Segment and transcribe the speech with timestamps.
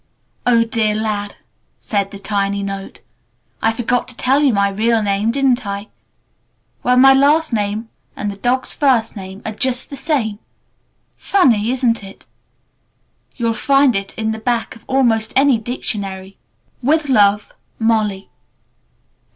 [0.47, 1.35] "Oh, dear Lad,"
[1.77, 3.01] said the tiny note,
[3.61, 5.89] "I forgot to tell you my real name, didn't I!
[6.81, 10.39] Well, my last name and the dog's first name are just the same.
[11.17, 12.25] Funny, isn't it?
[13.35, 16.35] (You'll find it in the back of almost any dictionary.)
[16.81, 18.31] "With love, "MOLLY.